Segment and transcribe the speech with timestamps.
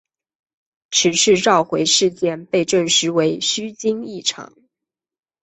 [0.89, 4.55] 此次召回事件被证实为虚惊一场。